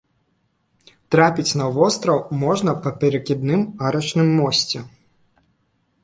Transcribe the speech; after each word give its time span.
Трапіць 1.15 1.57
на 1.59 1.67
востраў 1.75 2.17
можна 2.43 2.73
па 2.85 2.91
перакідным 3.03 3.61
арачным 3.89 4.27
мосце. 4.39 4.79